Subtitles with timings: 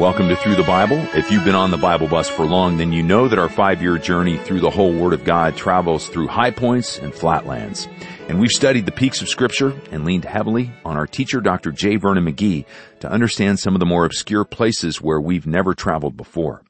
[0.00, 0.96] Welcome to Through the Bible.
[1.14, 3.98] If you've been on the Bible bus for long, then you know that our five-year
[3.98, 7.86] journey through the whole Word of God travels through high points and flatlands.
[8.26, 11.70] And we've studied the peaks of Scripture and leaned heavily on our teacher, Dr.
[11.70, 11.96] J.
[11.96, 12.64] Vernon McGee,
[13.00, 16.62] to understand some of the more obscure places where we've never traveled before.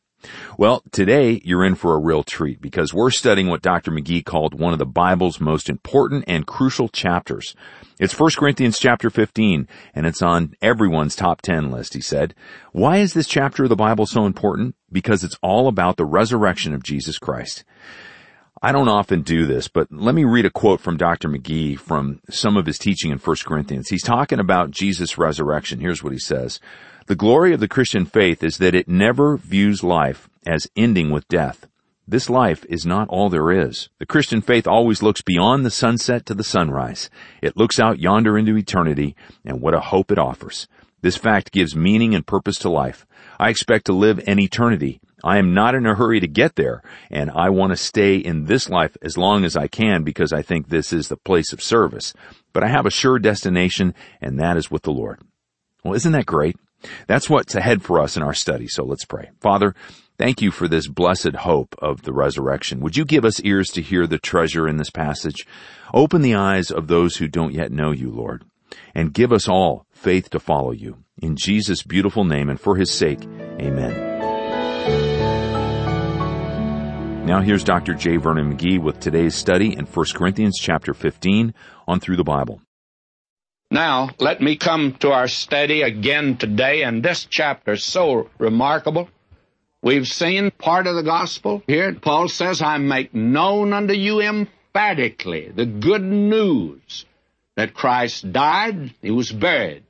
[0.58, 3.90] Well, today you're in for a real treat because we're studying what Dr.
[3.90, 7.54] McGee called one of the Bible's most important and crucial chapters.
[7.98, 12.34] It's 1 Corinthians chapter 15 and it's on everyone's top 10 list, he said.
[12.72, 14.74] Why is this chapter of the Bible so important?
[14.92, 17.64] Because it's all about the resurrection of Jesus Christ.
[18.62, 21.30] I don't often do this, but let me read a quote from Dr.
[21.30, 23.88] McGee from some of his teaching in 1 Corinthians.
[23.88, 25.80] He's talking about Jesus' resurrection.
[25.80, 26.60] Here's what he says.
[27.06, 31.26] The glory of the Christian faith is that it never views life as ending with
[31.28, 31.68] death.
[32.06, 33.88] This life is not all there is.
[33.98, 37.08] The Christian faith always looks beyond the sunset to the sunrise.
[37.40, 40.68] It looks out yonder into eternity, and what a hope it offers.
[41.00, 43.06] This fact gives meaning and purpose to life.
[43.38, 45.00] I expect to live an eternity.
[45.22, 48.44] I am not in a hurry to get there, and I want to stay in
[48.44, 51.62] this life as long as I can because I think this is the place of
[51.62, 52.14] service.
[52.52, 55.20] But I have a sure destination, and that is with the Lord.
[55.84, 56.56] Well, isn't that great?
[57.06, 59.30] That's what's ahead for us in our study, so let's pray.
[59.40, 59.74] Father,
[60.18, 62.80] thank you for this blessed hope of the resurrection.
[62.80, 65.46] Would you give us ears to hear the treasure in this passage?
[65.92, 68.44] Open the eyes of those who don't yet know you, Lord,
[68.94, 70.98] and give us all faith to follow you.
[71.20, 73.22] In Jesus' beautiful name and for his sake,
[73.60, 74.09] amen.
[77.24, 77.94] Now here's Dr.
[77.94, 78.16] J.
[78.16, 81.54] Vernon McGee with today's study in 1 Corinthians chapter 15
[81.86, 82.60] on Through the Bible.
[83.70, 89.08] Now, let me come to our study again today, and this chapter is so remarkable.
[89.82, 91.94] We've seen part of the gospel here.
[91.94, 97.04] Paul says, I make known unto you emphatically the good news
[97.56, 99.84] that Christ died, he was buried.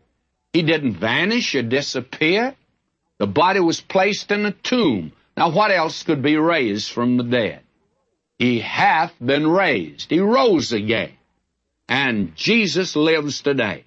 [0.52, 2.54] He didn't vanish or disappear.
[3.18, 5.12] The body was placed in a tomb.
[5.36, 7.60] Now, what else could be raised from the dead?
[8.38, 10.10] He hath been raised.
[10.10, 11.12] He rose again.
[11.88, 13.84] And Jesus lives today.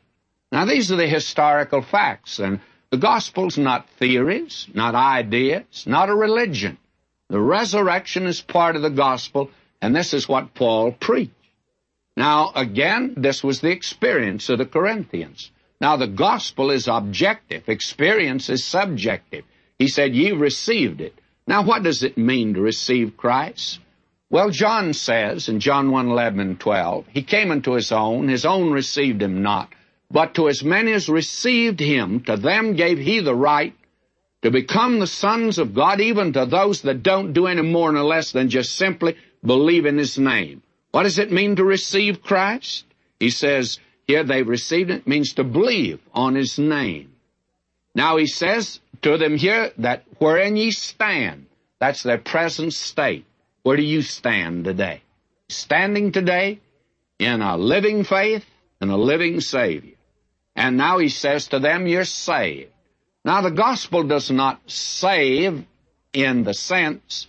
[0.52, 2.59] Now, these are the historical facts, and
[2.92, 6.78] the gospel's not theories, not ideas, not a religion.
[7.30, 9.50] The resurrection is part of the gospel,
[9.81, 11.31] and this is what Paul preached.
[12.16, 15.50] Now, again, this was the experience of the Corinthians.
[15.81, 19.46] Now, the gospel is objective, experience is subjective.
[19.80, 21.18] He said, Ye received it.
[21.46, 23.80] Now, what does it mean to receive Christ?
[24.30, 28.46] Well, John says in John 1 11 and 12, He came unto His own, His
[28.46, 29.70] own received Him not.
[30.09, 33.76] But to as many as received Him, to them gave He the right
[34.42, 38.04] to become the sons of God, even to those that don't do any more nor
[38.04, 40.64] less than just simply believe in His name.
[40.92, 42.86] What does it mean to receive Christ?
[43.20, 47.14] He says, here they received it, means to believe on His name.
[47.96, 51.46] Now He says to them here that wherein ye stand,
[51.80, 53.25] that's their present state.
[53.64, 55.02] Where do you stand today?
[55.50, 56.59] Standing today
[57.19, 58.46] in a living faith
[58.81, 59.96] and a living Savior.
[60.56, 62.72] And now he says to them, You're saved.
[63.25, 65.66] Now, the gospel does not save
[66.12, 67.28] in the sense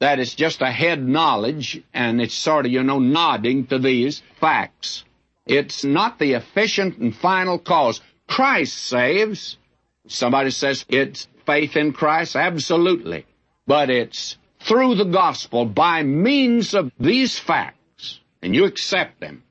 [0.00, 4.22] that it's just a head knowledge and it's sort of, you know, nodding to these
[4.40, 5.04] facts.
[5.46, 8.00] It's not the efficient and final cause.
[8.26, 9.56] Christ saves.
[10.06, 12.36] Somebody says it's faith in Christ.
[12.36, 13.26] Absolutely.
[13.66, 19.42] But it's through the gospel by means of these facts, and you accept them,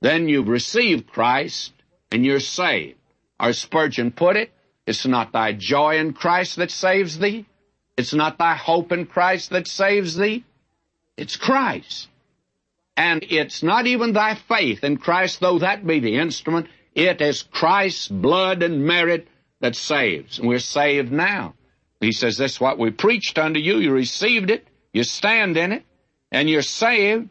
[0.00, 1.72] then you've received Christ
[2.10, 2.98] and you're saved.
[3.40, 4.50] Or Spurgeon put it,
[4.86, 7.46] it's not thy joy in Christ that saves thee.
[7.96, 10.44] It's not thy hope in Christ that saves thee.
[11.16, 12.08] It's Christ.
[12.96, 16.68] And it's not even thy faith in Christ, though that be the instrument.
[16.94, 19.28] It is Christ's blood and merit
[19.60, 20.38] that saves.
[20.38, 21.54] And we're saved now.
[22.00, 23.78] He says, This is what we preached unto you.
[23.78, 24.66] You received it.
[24.92, 25.84] You stand in it.
[26.30, 27.28] And you're saved.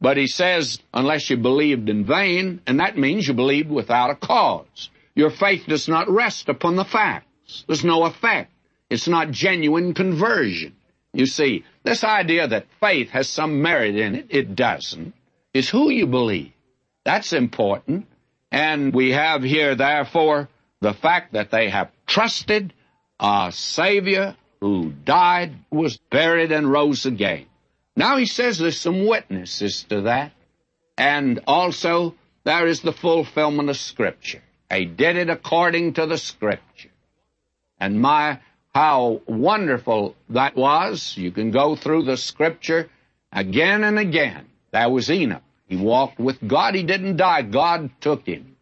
[0.00, 4.14] But he says, unless you believed in vain, and that means you believed without a
[4.14, 4.88] cause.
[5.14, 7.64] Your faith does not rest upon the facts.
[7.66, 8.50] There's no effect.
[8.88, 10.74] It's not genuine conversion.
[11.12, 15.12] You see, this idea that faith has some merit in it, it doesn't.
[15.52, 16.52] It's who you believe.
[17.04, 18.06] That's important.
[18.50, 20.48] And we have here, therefore,
[20.80, 22.72] the fact that they have trusted
[23.18, 27.46] a Savior who died, was buried, and rose again.
[27.96, 30.32] Now he says there's some witnesses to that.
[30.96, 34.42] And also, there is the fulfillment of Scripture.
[34.70, 36.90] He did it according to the Scripture.
[37.78, 38.40] And my,
[38.74, 41.16] how wonderful that was.
[41.16, 42.90] You can go through the Scripture
[43.32, 44.46] again and again.
[44.72, 45.42] There was Enoch.
[45.66, 46.74] He walked with God.
[46.74, 47.42] He didn't die.
[47.42, 48.56] God took him.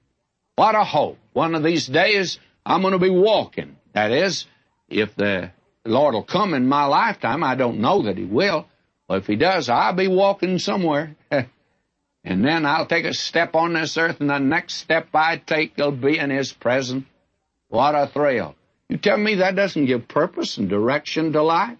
[0.56, 1.18] What a hope.
[1.38, 3.76] One of these days, I'm going to be walking.
[3.92, 4.44] That is,
[4.88, 5.52] if the
[5.84, 8.66] Lord will come in my lifetime, I don't know that He will.
[9.06, 11.14] But if He does, I'll be walking somewhere.
[11.30, 15.76] and then I'll take a step on this earth, and the next step I take
[15.76, 17.04] will be in His presence.
[17.68, 18.56] What a thrill.
[18.88, 21.78] You tell me that doesn't give purpose and direction to life?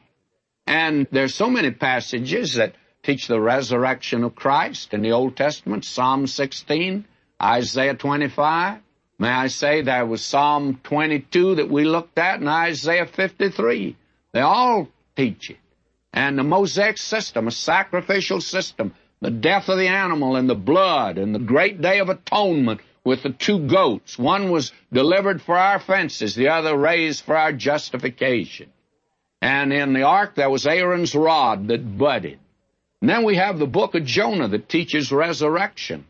[0.69, 5.85] And there's so many passages that teach the resurrection of Christ in the Old Testament,
[5.85, 7.07] Psalm 16,
[7.43, 8.83] Isaiah 25.
[9.19, 13.97] May I say there was Psalm 22 that we looked at and Isaiah 53.
[14.33, 15.57] They all teach it.
[16.13, 21.19] And the Mosaic system, a sacrificial system, the death of the animal and the blood
[21.19, 24.19] and the great day of atonement with the two goats.
[24.19, 28.71] One was delivered for our offenses, the other raised for our justification.
[29.43, 32.39] And in the ark there was Aaron's rod that budded.
[33.01, 36.07] And then we have the book of Jonah that teaches resurrection.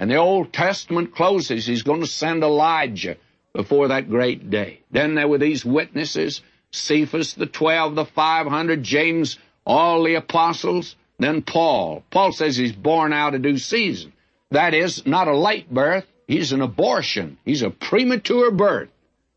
[0.00, 3.18] And the Old Testament closes, he's going to send Elijah
[3.52, 4.80] before that great day.
[4.90, 10.96] Then there were these witnesses, Cephas, the twelve, the five hundred, James, all the apostles,
[11.18, 12.02] then Paul.
[12.10, 14.14] Paul says he's born out of due season.
[14.50, 17.36] That is, not a late birth, he's an abortion.
[17.44, 18.88] He's a premature birth.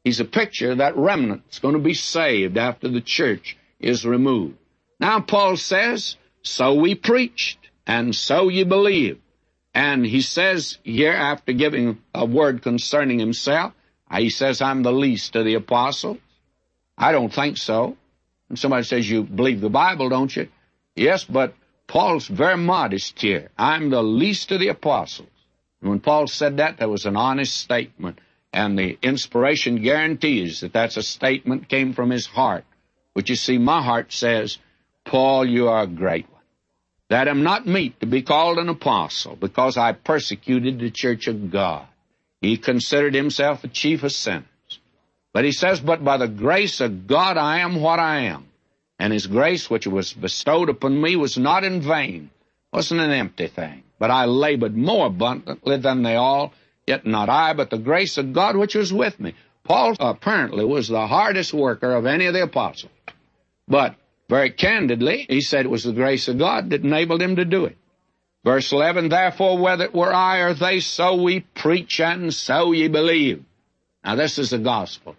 [0.06, 4.56] He's a picture that remnant's going to be saved after the church is removed.
[4.98, 9.20] Now Paul says, so we preached, and so you believed.
[9.74, 13.74] And he says here, after giving a word concerning himself,
[14.10, 16.20] uh, he says, I'm the least of the apostles.
[16.98, 17.98] I don't think so.
[18.50, 20.50] And somebody says, You believe the Bible, don't you?
[20.96, 21.56] Yes, but
[21.88, 23.50] Paul's very modest here.
[23.58, 25.30] I'm the least of the apostles.
[25.82, 28.20] And when Paul said that, that was an honest statement.
[28.54, 32.66] And the inspiration guarantees that that's a statement came from his heart.
[33.16, 34.60] But you see, my heart says,
[35.06, 36.28] Paul, you are great.
[37.14, 41.52] That am not meet to be called an apostle because I persecuted the church of
[41.52, 41.86] God.
[42.42, 44.80] He considered himself the chief of sinners.
[45.32, 48.48] But he says, But by the grace of God I am what I am.
[48.98, 52.32] And his grace which was bestowed upon me was not in vain,
[52.72, 53.84] wasn't an empty thing.
[54.00, 56.52] But I labored more abundantly than they all
[56.88, 59.36] Yet not I, but the grace of God which was with me.
[59.64, 62.92] Paul apparently was the hardest worker of any of the apostles.
[63.68, 63.98] But
[64.34, 67.66] very candidly, he said it was the grace of God that enabled him to do
[67.66, 67.78] it.
[68.44, 72.88] Verse 11, Therefore, whether it were I or they, so we preach and so ye
[72.88, 73.46] believe.
[74.04, 75.16] Now, this is the gospel.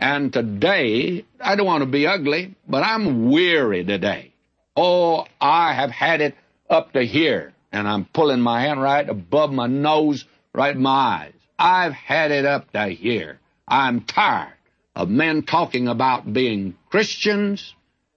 [0.00, 4.32] And today, I don't want to be ugly, but I'm weary today.
[4.74, 6.34] Oh, I have had it
[6.68, 10.90] up to here, and I'm pulling my hand right above my nose right in my
[10.90, 11.34] eyes.
[11.56, 13.38] I've had it up to here.
[13.68, 14.54] I'm tired
[14.96, 17.75] of men talking about being Christians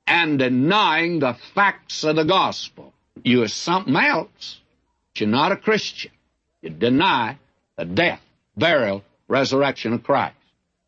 [0.09, 2.91] and denying the facts of the gospel.
[3.23, 4.59] You are something else,
[5.13, 6.11] but you're not a Christian.
[6.61, 7.37] You deny
[7.77, 8.21] the death,
[8.57, 10.35] burial, resurrection of Christ.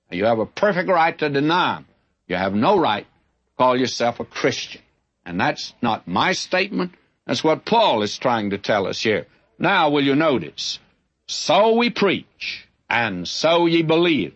[0.09, 1.85] You have a perfect right to deny them.
[2.27, 4.81] You have no right to call yourself a Christian.
[5.25, 6.93] And that's not my statement.
[7.27, 9.27] That's what Paul is trying to tell us here.
[9.59, 10.79] Now, will you notice?
[11.27, 14.33] So we preach, and so ye believe.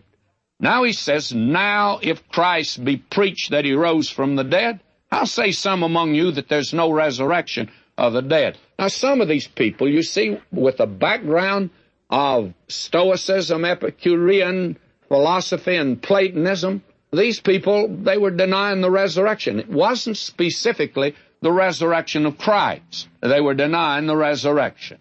[0.58, 5.24] Now he says, Now if Christ be preached that he rose from the dead, how
[5.24, 8.58] say some among you that there's no resurrection of the dead?
[8.78, 11.70] Now some of these people, you see, with a background
[12.08, 16.82] of Stoicism, Epicurean philosophy, and Platonism,
[17.12, 19.60] these people, they were denying the resurrection.
[19.60, 23.08] It wasn't specifically the resurrection of Christ.
[23.20, 24.98] They were denying the resurrection.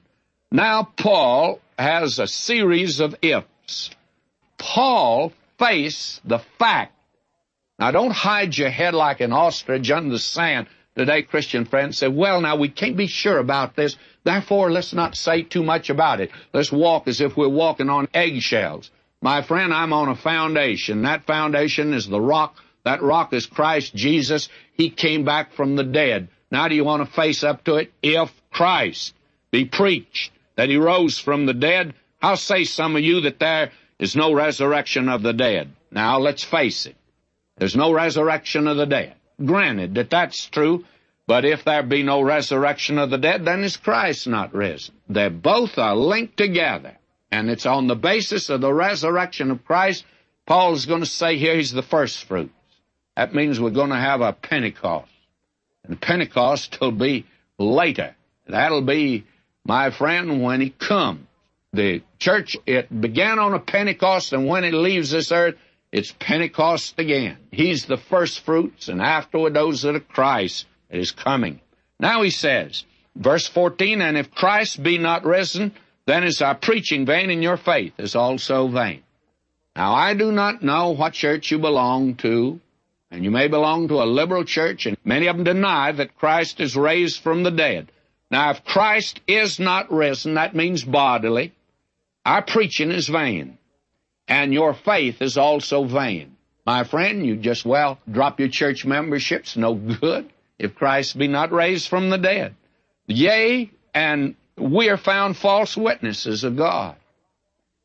[0.52, 3.90] Now Paul has a series of ifs.
[4.58, 6.94] Paul faced the fact.
[7.80, 10.68] Now don't hide your head like an ostrich under the sand.
[10.98, 13.98] Today, Christian friends say, well, now we can't be sure about this.
[14.24, 16.32] Therefore, let's not say too much about it.
[16.54, 18.92] Let's walk as if we're walking on eggshells.
[19.22, 21.02] My friend, I'm on a foundation.
[21.02, 22.56] That foundation is the rock.
[22.86, 24.48] That rock is Christ Jesus.
[24.74, 26.30] He came back from the dead.
[26.50, 27.92] Now do you want to face up to it?
[28.02, 29.14] If Christ
[29.52, 33.72] be preached that he rose from the dead, I'll say some of you that there
[34.00, 35.72] is no resurrection of the dead.
[35.92, 36.96] Now let's face it.
[37.58, 39.16] There's no resurrection of the dead.
[39.44, 40.86] Granted that that's true,
[41.28, 44.96] but if there be no resurrection of the dead, then is Christ not risen?
[45.10, 46.98] They both are linked together.
[47.32, 50.06] And it's on the basis of the resurrection of Christ,
[50.46, 52.54] Paul is going to say here he's the first fruits.
[53.18, 55.12] That means we're going to have a Pentecost.
[55.84, 57.26] And Pentecost will be
[57.58, 58.16] later.
[58.48, 59.26] That'll be
[59.66, 61.25] my friend, when he comes.
[61.76, 65.56] The church, it began on a Pentecost, and when it leaves this earth,
[65.92, 67.36] it's Pentecost again.
[67.52, 71.60] He's the first fruits, and afterward those that are Christ that is coming.
[72.00, 75.74] Now he says, verse 14, And if Christ be not risen,
[76.06, 79.04] then is our preaching vain, and your faith is also vain.
[79.76, 82.62] Now I do not know what church you belong to,
[83.12, 86.62] And you may belong to a liberal church, and many of them deny that Christ
[86.62, 87.92] is raised from the dead.
[88.32, 91.54] Now, if Christ is not risen, that means bodily,
[92.26, 93.58] our preaching is vain,
[94.28, 96.36] and your faith is also vain.
[96.66, 101.52] My friend, you just well drop your church membership's no good if Christ be not
[101.52, 102.56] raised from the dead.
[103.06, 106.96] Yea, and we are found false witnesses of God.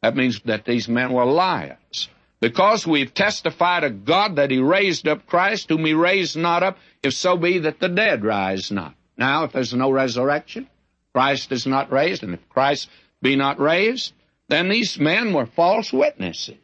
[0.02, 2.09] That means that these men were liars.
[2.40, 6.78] Because we've testified of God that He raised up Christ, whom He raised not up,
[7.02, 8.94] if so be that the dead rise not.
[9.18, 10.66] Now, if there's no resurrection,
[11.12, 12.88] Christ is not raised, and if Christ
[13.20, 14.14] be not raised,
[14.50, 16.59] then these men were false witnesses.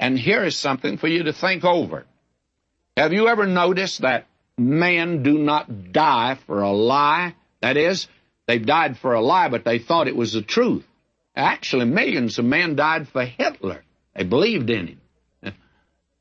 [0.00, 2.06] And here is something for you to think over.
[2.96, 4.26] Have you ever noticed that
[4.56, 7.34] men do not die for a lie?
[7.60, 8.08] That is,
[8.46, 10.86] they've died for a lie, but they thought it was the truth.
[11.36, 13.84] Actually, millions of men died for Hitler.
[14.16, 15.00] They believed in him.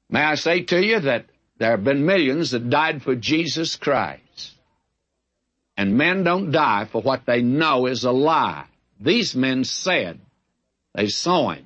[0.10, 1.26] May I say to you that
[1.58, 4.56] there have been millions that died for Jesus Christ.
[5.78, 8.66] And men don't die for what they know is a lie.
[9.00, 10.20] These men said
[10.94, 11.66] they saw him,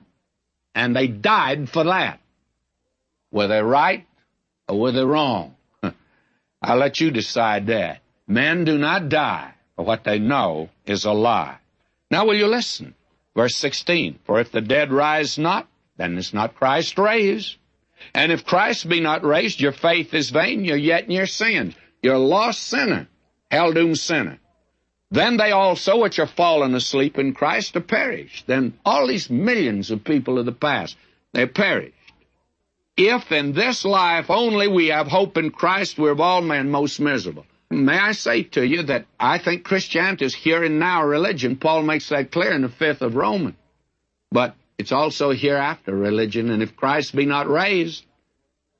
[0.73, 2.19] and they died for that.
[3.31, 4.05] Were they right
[4.67, 5.55] or were they wrong?
[6.61, 8.01] I'll let you decide that.
[8.27, 11.57] Men do not die for what they know is a lie.
[12.09, 12.95] Now will you listen?
[13.35, 15.67] Verse 16, For if the dead rise not,
[15.97, 17.57] then is not Christ raised.
[18.13, 21.75] And if Christ be not raised, your faith is vain, you're yet in your sins.
[22.01, 23.07] You're a lost sinner,
[23.49, 24.39] hell doomed sinner.
[25.11, 28.47] Then they also which are fallen asleep in Christ are perished.
[28.47, 30.97] Then all these millions of people of the past,
[31.31, 31.93] they're perished.
[32.97, 36.99] If in this life only we have hope in Christ, we're of all men most
[36.99, 37.45] miserable.
[37.69, 41.57] May I say to you that I think Christianity is here and now religion.
[41.57, 43.55] Paul makes that clear in the fifth of Romans.
[44.31, 48.03] But it's also hereafter religion, and if Christ be not raised,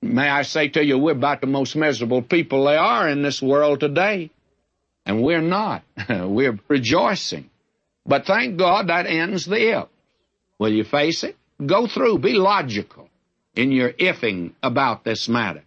[0.02, 3.42] may I say to you, we're about the most miserable people they are in this
[3.42, 4.32] world today.
[5.06, 5.84] And we're not.
[6.10, 7.50] we're rejoicing.
[8.06, 9.88] But thank God that ends the if.
[10.60, 11.36] Will you face it?
[11.64, 12.20] Go through.
[12.20, 13.10] Be logical
[13.56, 15.64] in your ifing about this matter.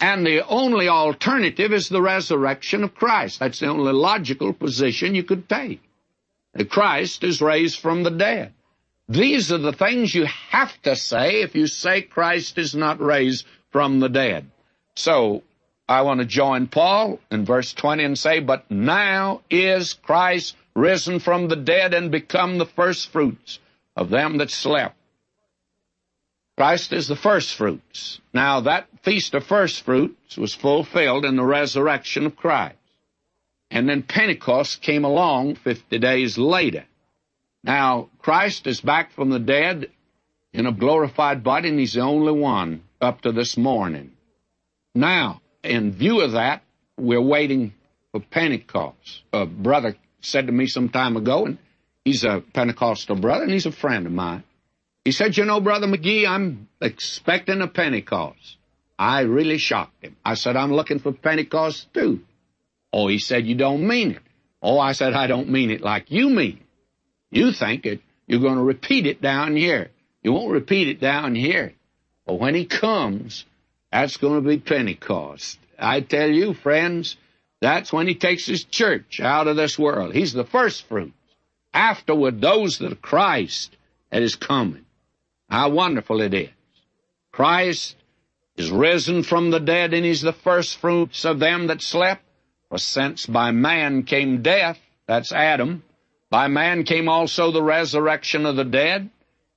[0.00, 3.38] And the only alternative is the resurrection of Christ.
[3.38, 5.80] That's the only logical position you could take.
[6.68, 8.52] Christ is raised from the dead.
[9.08, 13.46] These are the things you have to say if you say Christ is not raised
[13.70, 14.50] from the dead.
[14.94, 15.42] So,
[15.92, 21.18] I want to join Paul in verse 20 and say, But now is Christ risen
[21.18, 23.58] from the dead and become the first fruits
[23.94, 24.96] of them that slept.
[26.56, 28.22] Christ is the first fruits.
[28.32, 32.76] Now that feast of first fruits was fulfilled in the resurrection of Christ.
[33.70, 36.84] And then Pentecost came along 50 days later.
[37.62, 39.90] Now, Christ is back from the dead
[40.54, 44.12] in a glorified body, and He's the only one up to this morning.
[44.94, 46.62] Now, in view of that,
[46.96, 47.72] we're waiting
[48.10, 49.22] for Pentecost.
[49.32, 51.58] A brother said to me some time ago, and
[52.04, 54.44] he's a Pentecostal brother, and he's a friend of mine.
[55.04, 58.56] He said, You know, Brother McGee, I'm expecting a Pentecost.
[58.98, 60.16] I really shocked him.
[60.24, 62.20] I said, I'm looking for Pentecost too.
[62.92, 64.22] Oh, he said, You don't mean it.
[64.62, 67.36] Oh, I said, I don't mean it like you mean it.
[67.36, 69.90] You think it, you're going to repeat it down here.
[70.22, 71.72] You won't repeat it down here.
[72.26, 73.44] But when he comes,
[73.92, 75.58] that's going to be Pentecost.
[75.78, 77.16] I tell you, friends,
[77.60, 80.14] that's when he takes his church out of this world.
[80.14, 81.12] He's the first fruits.
[81.74, 83.76] Afterward, those that are Christ
[84.10, 84.84] that is coming.
[85.48, 86.50] How wonderful it is.
[87.32, 87.96] Christ
[88.56, 92.22] is risen from the dead, and he's the first fruits of them that slept.
[92.68, 95.82] For since by man came death, that's Adam,
[96.30, 99.10] by man came also the resurrection of the dead.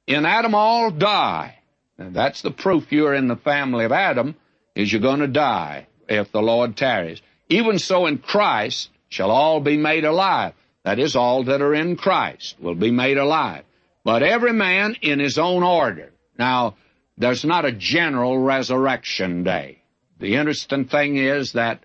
[0.08, 1.60] In Adam all die.
[1.98, 4.36] That's the proof you're in the family of Adam,
[4.75, 7.22] is you're going to die if the Lord tarries.
[7.50, 10.54] Even so in Christ shall all be made alive.
[10.84, 13.64] That is, all that are in Christ will be made alive
[14.06, 16.14] but every man in his own order.
[16.38, 16.75] Now,
[17.18, 19.82] there's not a general resurrection day.
[20.20, 21.84] The interesting thing is that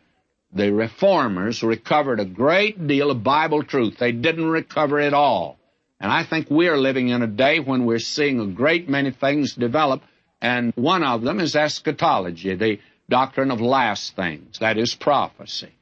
[0.53, 3.97] the reformers recovered a great deal of Bible truth.
[3.99, 5.59] They didn't recover it all.
[6.01, 9.55] And I think we're living in a day when we're seeing a great many things
[9.55, 10.03] develop,
[10.41, 12.79] and one of them is eschatology, the
[13.09, 15.73] doctrine of last things, that is prophecy.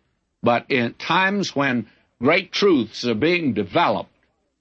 [0.42, 1.86] But in times when
[2.20, 4.10] great truths are being developed,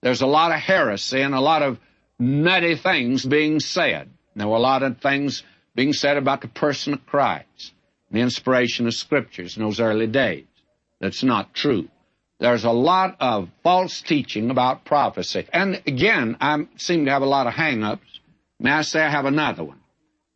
[0.01, 1.79] there's a lot of heresy and a lot of
[2.19, 4.09] nutty things being said.
[4.35, 7.73] There were a lot of things being said about the person of Christ,
[8.11, 10.45] the inspiration of scriptures in those early days.
[10.99, 11.89] That's not true.
[12.39, 15.47] There's a lot of false teaching about prophecy.
[15.51, 18.19] And again, I seem to have a lot of hang-ups.
[18.59, 19.79] May I say I have another one?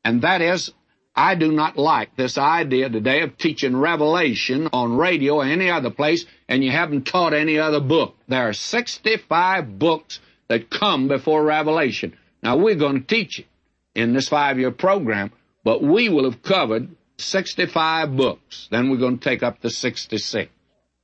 [0.04, 0.72] And that is,
[1.16, 5.92] I do not like this idea today of teaching Revelation on radio or any other
[5.92, 8.16] place and you haven't taught any other book.
[8.28, 12.18] There are 65 books that come before Revelation.
[12.42, 13.46] Now we're going to teach it
[13.94, 15.32] in this five-year program,
[15.64, 18.68] but we will have covered 65 books.
[18.72, 20.52] Then we're going to take up the 66.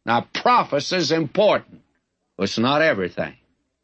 [0.07, 1.81] Now prophecy is important,
[2.37, 3.35] but it's not everything.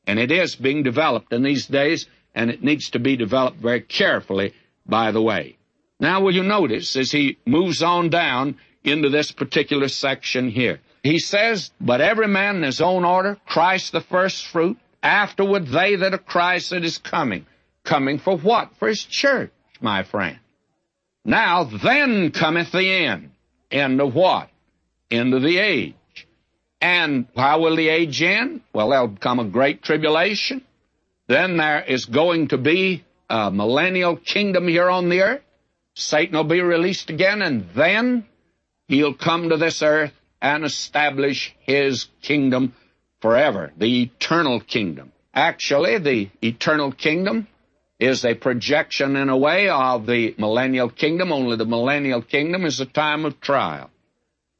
[0.07, 3.81] And it is being developed in these days, and it needs to be developed very
[3.81, 4.53] carefully,
[4.85, 5.57] by the way.
[5.99, 10.79] Now, will you notice as he moves on down into this particular section here?
[11.03, 15.97] He says, But every man in his own order, Christ the first fruit, afterward they
[15.97, 17.45] that are Christ that is coming.
[17.83, 18.75] Coming for what?
[18.77, 19.51] For his church,
[19.81, 20.39] my friend.
[21.25, 23.31] Now, then cometh the end.
[23.69, 24.49] End of what?
[25.11, 25.95] End of the age.
[26.83, 28.59] And how will the age end?
[28.73, 30.65] Well, there'll come a great tribulation.
[31.27, 35.41] Then there is going to be a millennial kingdom here on the earth.
[35.95, 38.25] Satan will be released again, and then
[38.89, 40.11] he'll come to this earth
[40.41, 42.73] and establish his kingdom
[43.21, 45.13] forever, the eternal kingdom.
[45.33, 47.47] Actually, the eternal kingdom
[47.97, 52.81] is a projection in a way of the millennial kingdom, only the millennial kingdom is
[52.81, 53.89] a time of trial.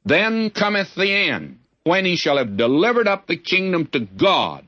[0.06, 4.66] Then cometh the end, when he shall have delivered up the kingdom to God.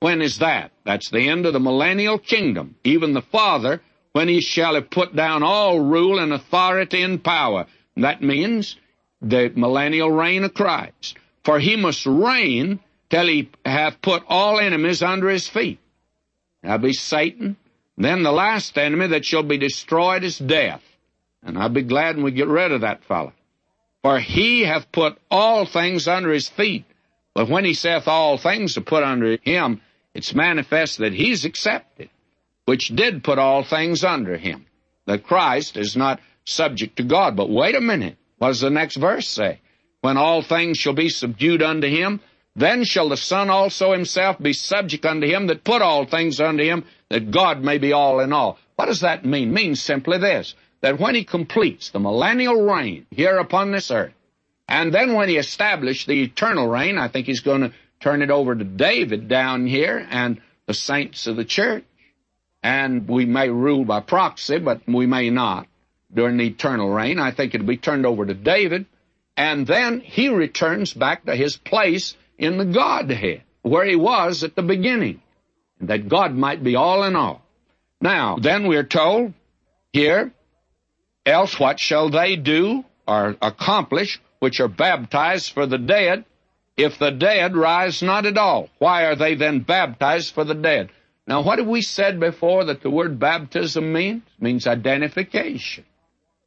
[0.00, 0.72] When is that?
[0.84, 2.76] That's the end of the millennial kingdom.
[2.84, 3.80] Even the Father
[4.12, 7.66] when he shall have put down all rule and authority and power.
[7.96, 8.76] That means
[9.20, 11.18] the millennial reign of Christ.
[11.44, 12.80] For he must reign
[13.10, 15.78] till he hath put all enemies under his feet.
[16.62, 17.56] That'll be Satan.
[17.98, 20.82] Then the last enemy that shall be destroyed is death.
[21.42, 23.32] And I'll be glad when we get rid of that fellow.
[24.06, 26.84] For he hath put all things under his feet.
[27.34, 29.80] But when he saith all things to put under him,
[30.14, 32.08] it's manifest that he's accepted
[32.66, 34.66] which did put all things under him.
[35.06, 37.34] That Christ is not subject to God.
[37.34, 38.16] But wait a minute.
[38.38, 39.58] What does the next verse say?
[40.02, 42.20] When all things shall be subdued unto him,
[42.54, 46.62] then shall the Son also himself be subject unto him that put all things unto
[46.62, 48.56] him, that God may be all in all.
[48.76, 49.48] What does that mean?
[49.48, 54.12] It means simply this, that when he completes the millennial reign here upon this earth,
[54.68, 58.30] and then when he established the eternal reign, I think he's going to turn it
[58.30, 61.84] over to David down here and the saints of the church
[62.66, 65.68] and we may rule by proxy, but we may not
[66.12, 67.20] during the eternal reign.
[67.20, 68.86] I think it'll be turned over to David,
[69.36, 74.56] and then he returns back to his place in the Godhead, where he was at
[74.56, 75.22] the beginning,
[75.80, 77.40] that God might be all in all.
[78.00, 79.32] Now, then we're told
[79.92, 80.32] here,
[81.26, 86.24] else what shall they do or accomplish which are baptized for the dead,
[86.76, 88.70] if the dead rise not at all?
[88.78, 90.90] Why are they then baptized for the dead?
[91.26, 94.22] Now, what have we said before that the word baptism means?
[94.38, 95.84] It means identification.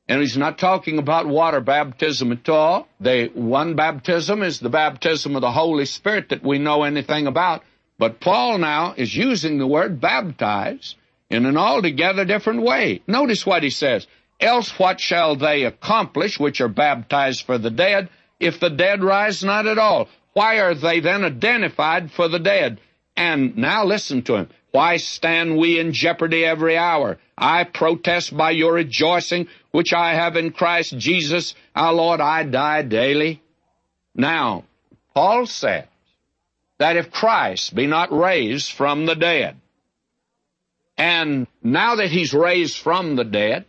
[0.07, 2.87] And he's not talking about water baptism at all.
[2.99, 7.63] The one baptism is the baptism of the Holy Spirit that we know anything about.
[7.99, 10.95] But Paul now is using the word baptize
[11.29, 13.01] in an altogether different way.
[13.05, 14.07] Notice what he says.
[14.39, 19.43] Else what shall they accomplish which are baptized for the dead, if the dead rise
[19.43, 20.07] not at all?
[20.33, 22.79] Why are they then identified for the dead?
[23.17, 24.49] And now listen to him.
[24.71, 27.17] Why stand we in jeopardy every hour?
[27.37, 32.83] I protest by your rejoicing, which I have in Christ Jesus, our Lord, I die
[32.83, 33.41] daily.
[34.15, 34.65] Now,
[35.13, 35.85] Paul says
[36.77, 39.57] that if Christ be not raised from the dead,
[40.97, 43.65] and now that he's raised from the dead,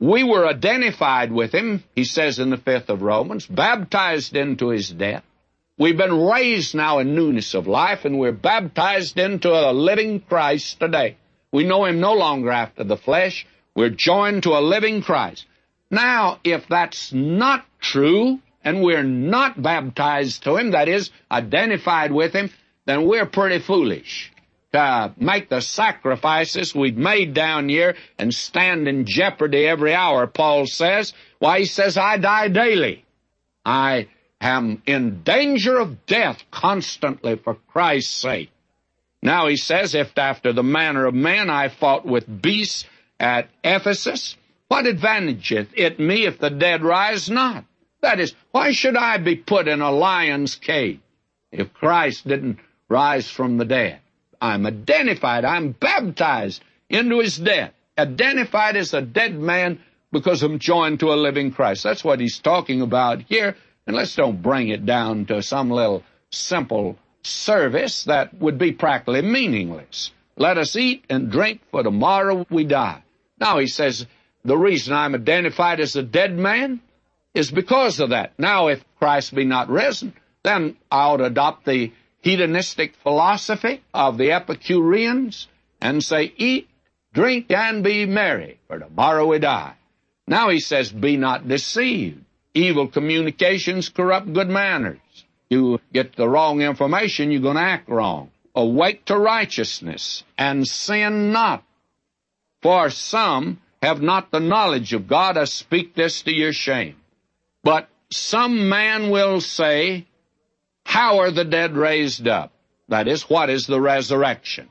[0.00, 4.88] we were identified with him, he says in the fifth of Romans, baptized into his
[4.88, 5.22] death,
[5.80, 10.78] We've been raised now in newness of life, and we're baptized into a living Christ
[10.78, 11.16] today.
[11.52, 13.46] We know Him no longer after the flesh.
[13.74, 15.46] We're joined to a living Christ.
[15.90, 22.34] Now, if that's not true, and we're not baptized to Him, that is, identified with
[22.34, 22.50] Him,
[22.84, 24.30] then we're pretty foolish
[24.72, 30.66] to make the sacrifices we've made down here and stand in jeopardy every hour, Paul
[30.66, 31.12] says.
[31.38, 33.04] Why, he says, I die daily.
[33.64, 34.08] I
[34.40, 38.50] am in danger of death constantly for Christ's sake.
[39.22, 42.86] Now he says, if after the manner of man I fought with beasts
[43.18, 44.36] at Ephesus,
[44.68, 47.64] what advantageth it me if the dead rise not?
[48.00, 51.00] That is, why should I be put in a lion's cage
[51.52, 54.00] if Christ didn't rise from the dead?
[54.40, 59.80] I'm identified, I'm baptized into his death, identified as a dead man
[60.12, 61.82] because I'm joined to a living Christ.
[61.82, 63.56] That's what he's talking about here.
[63.86, 69.22] And let's don't bring it down to some little simple service that would be practically
[69.22, 70.10] meaningless.
[70.36, 73.02] Let us eat and drink, for tomorrow we die.
[73.38, 74.06] Now he says,
[74.44, 76.80] the reason I'm identified as a dead man
[77.34, 78.32] is because of that.
[78.38, 84.18] Now, if Christ be not risen, then I ought to adopt the hedonistic philosophy of
[84.18, 85.48] the Epicureans
[85.80, 86.68] and say, eat,
[87.12, 89.74] drink, and be merry, for tomorrow we die.
[90.26, 92.24] Now he says, be not deceived.
[92.54, 94.98] Evil communications corrupt good manners.
[95.48, 98.30] You get the wrong information, you're going to act wrong.
[98.54, 101.64] Awake to righteousness and sin not.
[102.62, 105.36] For some have not the knowledge of God.
[105.36, 106.96] I speak this to your shame.
[107.62, 110.06] But some man will say,
[110.90, 112.50] how are the dead raised up?
[112.88, 114.68] That is, what is the resurrection?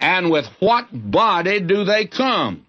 [0.00, 2.64] And with what body do they come?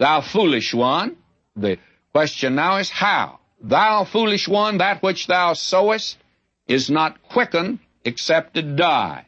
[0.00, 1.16] Thou foolish one.
[1.54, 1.78] The
[2.12, 3.38] question now is how?
[3.62, 6.18] Thou foolish one, that which thou sowest
[6.66, 9.26] is not quickened except it die.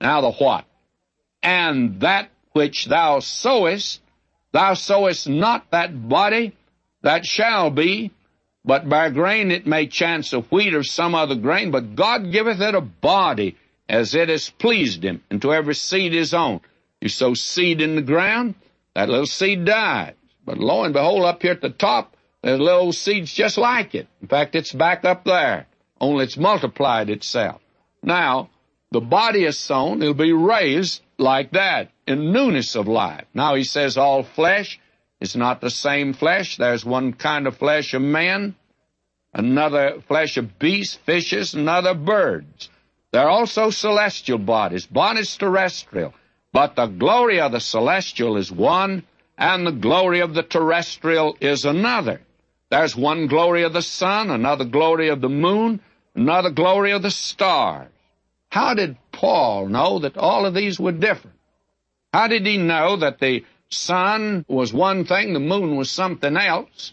[0.00, 0.64] Now the what?
[1.42, 4.00] And that which thou sowest,
[4.52, 6.56] thou sowest not that body
[7.02, 8.12] that shall be,
[8.66, 12.60] but by grain it may chance of wheat or some other grain, but God giveth
[12.60, 13.56] it a body
[13.88, 16.60] as it has pleased him, and to every seed his own.
[17.00, 18.56] You sow seed in the ground,
[18.94, 20.14] that little seed dies.
[20.44, 24.08] But lo and behold, up here at the top, there's little seeds just like it.
[24.20, 25.66] In fact, it's back up there,
[26.00, 27.60] only it's multiplied itself.
[28.02, 28.50] Now,
[28.90, 33.24] the body is sown, it'll be raised like that in newness of life.
[33.34, 34.80] Now he says all flesh
[35.20, 36.56] it's not the same flesh.
[36.56, 38.54] There's one kind of flesh of man,
[39.32, 42.68] another flesh of beasts, fishes, and other birds.
[43.12, 46.12] There are also celestial bodies, bodies terrestrial.
[46.52, 49.04] But the glory of the celestial is one,
[49.38, 52.20] and the glory of the terrestrial is another.
[52.70, 55.80] There's one glory of the sun, another glory of the moon,
[56.14, 57.90] another glory of the stars.
[58.48, 61.36] How did Paul know that all of these were different?
[62.12, 66.92] How did he know that the sun was one thing, the moon was something else,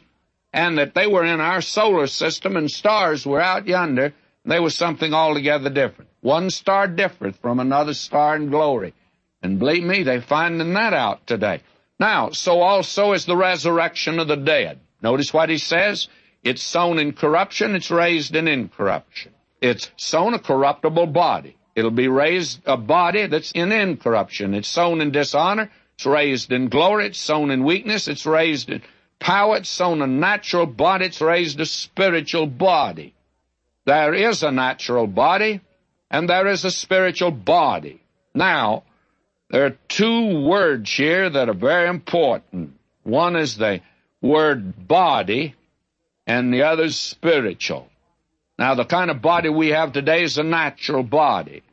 [0.52, 4.14] and that they were in our solar system and stars were out yonder,
[4.46, 6.10] they were something altogether different.
[6.22, 8.94] One star different from another star in glory.
[9.42, 11.62] And believe me, they're finding that out today.
[12.00, 14.80] Now, so also is the resurrection of the dead.
[15.02, 16.08] Notice what he says.
[16.44, 19.32] It's sown in corruption, it's raised in incorruption.
[19.62, 21.56] It's sown a corruptible body.
[21.76, 24.54] It'll be raised a body that's in incorruption.
[24.54, 27.08] It's sown in dishonor, it's raised in glory.
[27.08, 28.08] It's sown in weakness.
[28.08, 28.82] It's raised in
[29.20, 29.58] power.
[29.58, 31.06] It's sown a natural body.
[31.06, 33.14] It's raised a spiritual body.
[33.86, 35.62] There is a natural body
[36.10, 38.02] and there is a spiritual body.
[38.34, 38.84] Now,
[39.50, 42.74] there are two words here that are very important.
[43.04, 43.82] One is the
[44.22, 45.56] word body
[46.26, 47.90] and the other is spiritual.
[48.58, 51.64] Now, the kind of body we have today is a natural body,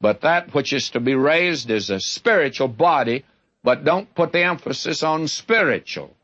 [0.00, 3.24] but that which is to be raised is a spiritual body
[3.64, 6.14] but don't put the emphasis on spiritual.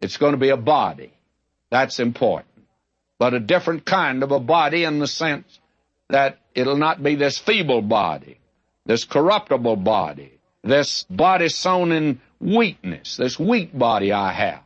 [0.00, 1.12] It's going to be a body.
[1.70, 2.54] That's important.
[3.18, 5.58] But a different kind of a body in the sense
[6.08, 8.38] that it'll not be this feeble body,
[8.84, 14.62] this corruptible body, this body sown in weakness, this weak body I have.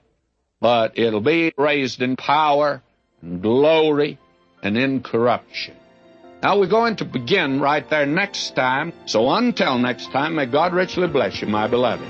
[0.61, 2.83] But it'll be raised in power
[3.23, 4.19] and glory
[4.63, 5.77] and incorruption.
[6.43, 8.95] Now we're going to begin right there next time.
[9.05, 12.09] So until next time, may God richly bless you, my beloved.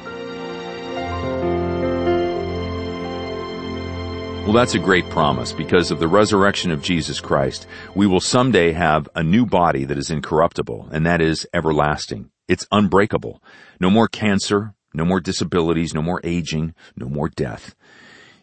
[4.44, 7.66] Well, that's a great promise because of the resurrection of Jesus Christ.
[7.96, 12.30] We will someday have a new body that is incorruptible, and that is everlasting.
[12.46, 13.42] It's unbreakable.
[13.80, 17.74] No more cancer, no more disabilities, no more aging, no more death.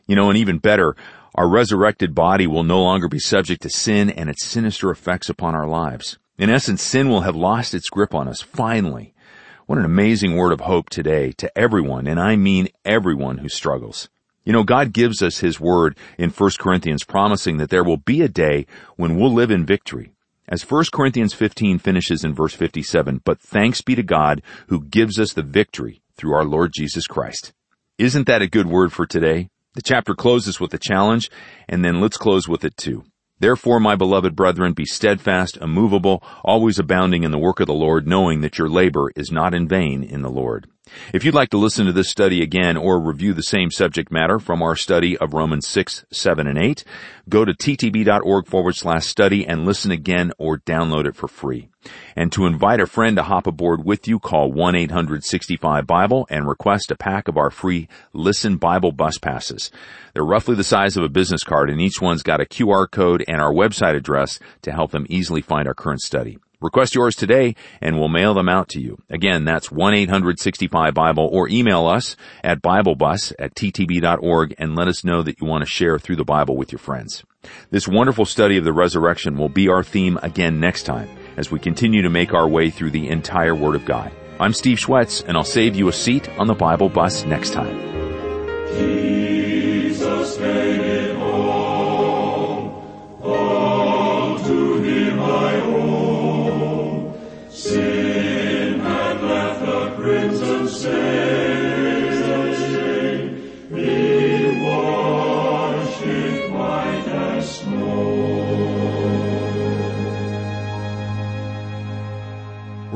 [0.05, 0.95] You know, and even better,
[1.37, 5.53] our resurrected body will no longer be subject to sin and its sinister effects upon
[5.53, 6.17] our lives.
[6.39, 9.13] In essence, sin will have lost its grip on us, finally.
[9.67, 14.09] What an amazing word of hope today to everyone, and I mean everyone who struggles.
[14.45, 18.23] You know, God gives us His word in 1 Corinthians promising that there will be
[18.23, 20.13] a day when we'll live in victory.
[20.49, 25.19] As 1 Corinthians 15 finishes in verse 57, but thanks be to God who gives
[25.19, 27.53] us the victory through our Lord Jesus Christ.
[27.99, 29.49] Isn't that a good word for today?
[29.77, 31.29] The chapter closes with a challenge,
[31.69, 33.03] and then let's close with it too.
[33.37, 38.07] Therefore, my beloved brethren, be steadfast, immovable, always abounding in the work of the Lord,
[38.07, 40.65] knowing that your labor is not in vain in the Lord.
[41.13, 44.39] If you'd like to listen to this study again or review the same subject matter
[44.39, 46.83] from our study of Romans 6, 7, and 8,
[47.29, 51.69] go to ttb.org forward slash study and listen again or download it for free.
[52.15, 56.95] And to invite a friend to hop aboard with you, call 1-800-65-BIBLE and request a
[56.95, 59.71] pack of our free Listen Bible bus passes.
[60.13, 63.23] They're roughly the size of a business card and each one's got a QR code
[63.27, 66.37] and our website address to help them easily find our current study.
[66.59, 68.97] Request yours today and we'll mail them out to you.
[69.09, 75.39] Again, that's 1-865-BIBLE or email us at BibleBus at ttb.org and let us know that
[75.39, 77.23] you want to share through the Bible with your friends.
[77.69, 81.59] This wonderful study of the resurrection will be our theme again next time as we
[81.59, 84.11] continue to make our way through the entire Word of God.
[84.39, 89.16] I'm Steve Schwetz and I'll save you a seat on the Bible bus next time.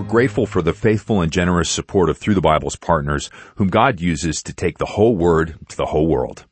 [0.01, 4.01] We're grateful for the faithful and generous support of Through the Bible's partners, whom God
[4.01, 6.47] uses to take the whole Word to the whole world.